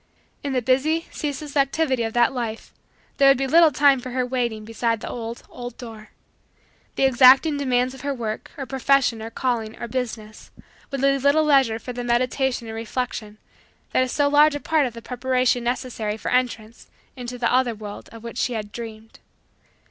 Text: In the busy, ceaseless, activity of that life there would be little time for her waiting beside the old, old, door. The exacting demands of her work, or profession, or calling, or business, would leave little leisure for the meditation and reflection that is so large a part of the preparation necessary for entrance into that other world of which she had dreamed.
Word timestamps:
In 0.43 0.53
the 0.53 0.63
busy, 0.63 1.05
ceaseless, 1.11 1.55
activity 1.55 2.01
of 2.01 2.13
that 2.13 2.33
life 2.33 2.73
there 3.17 3.27
would 3.29 3.37
be 3.37 3.45
little 3.45 3.69
time 3.71 3.99
for 3.99 4.09
her 4.09 4.25
waiting 4.25 4.65
beside 4.65 4.99
the 4.99 5.07
old, 5.07 5.43
old, 5.47 5.77
door. 5.77 6.09
The 6.95 7.03
exacting 7.03 7.55
demands 7.57 7.93
of 7.93 8.01
her 8.01 8.11
work, 8.11 8.49
or 8.57 8.65
profession, 8.65 9.21
or 9.21 9.29
calling, 9.29 9.79
or 9.79 9.87
business, 9.87 10.49
would 10.89 11.01
leave 11.01 11.23
little 11.23 11.43
leisure 11.43 11.77
for 11.77 11.93
the 11.93 12.03
meditation 12.03 12.65
and 12.65 12.75
reflection 12.75 13.37
that 13.91 14.01
is 14.01 14.11
so 14.11 14.27
large 14.27 14.55
a 14.55 14.59
part 14.59 14.87
of 14.87 14.95
the 14.95 15.03
preparation 15.03 15.63
necessary 15.63 16.17
for 16.17 16.31
entrance 16.31 16.89
into 17.15 17.37
that 17.37 17.51
other 17.51 17.75
world 17.75 18.09
of 18.11 18.23
which 18.23 18.39
she 18.39 18.53
had 18.53 18.71
dreamed. 18.71 19.19